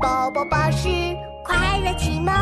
[0.00, 0.88] 宝宝巴士
[1.44, 2.32] 快乐启蒙。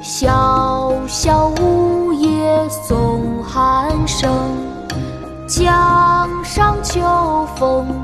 [0.00, 4.30] 小小梧叶送寒声，
[5.46, 8.03] 江上秋风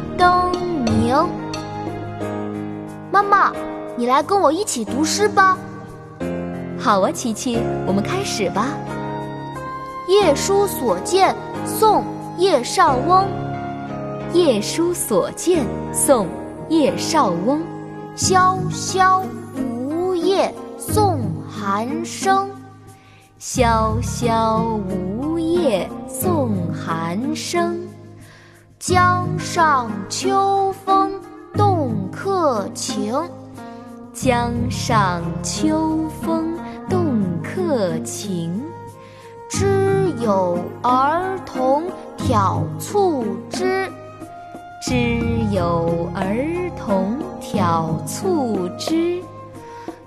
[3.11, 3.51] 妈妈，
[3.97, 5.57] 你来跟我一起读诗吧。
[6.79, 8.69] 好啊，琪琪，我们开始吧。
[10.11, 11.35] 《夜书所见》
[11.67, 12.03] 宋·
[12.37, 13.27] 叶绍翁。
[14.33, 16.25] 《夜书所见》宋·
[16.69, 17.61] 叶绍翁。
[18.15, 19.23] 萧萧
[19.57, 22.49] 梧叶送寒声，
[23.39, 24.79] 萧萧
[25.19, 27.77] 梧叶送寒声。
[28.79, 31.20] 江上秋风
[32.23, 33.15] 客情，
[34.13, 36.53] 江上秋风
[36.87, 38.61] 动客情。
[39.49, 41.81] 知有儿童
[42.17, 43.91] 挑促织，
[44.83, 46.45] 知有儿
[46.77, 49.19] 童挑促织。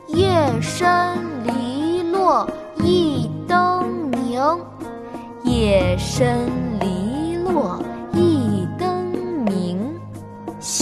[0.06, 4.40] 夜深篱落一灯明，
[5.42, 6.48] 夜深
[6.78, 7.82] 篱落。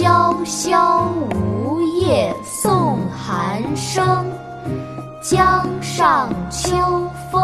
[0.03, 4.27] 萧萧梧叶送寒声，
[5.23, 6.75] 江上秋
[7.31, 7.41] 风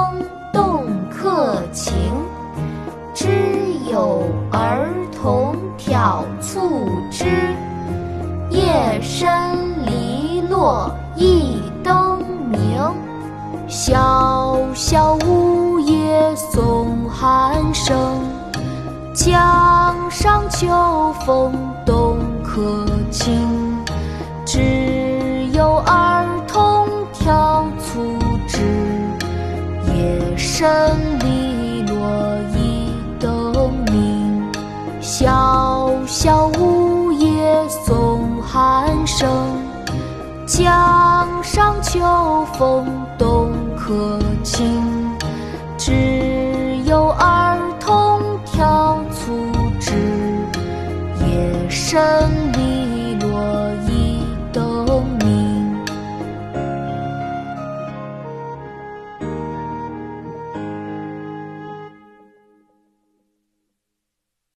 [0.53, 1.95] 动客情。
[3.15, 3.29] 知
[3.89, 7.55] 有儿童挑促织，
[8.51, 9.31] 夜深
[9.87, 12.19] 篱落一灯
[12.51, 12.83] 明。
[13.69, 17.97] 萧萧梧叶送寒声，
[19.15, 20.67] 江上秋
[21.25, 21.53] 风
[21.87, 22.19] 动
[22.59, 23.39] 可亲。
[24.45, 24.59] 只
[25.53, 28.59] 有儿童挑促织，
[29.95, 30.69] 夜深
[31.21, 34.51] 篱落一灯明。
[35.01, 37.29] 小小梧叶
[37.69, 39.29] 送寒声，
[40.45, 42.87] 江上秋风
[43.17, 45.08] 动客情。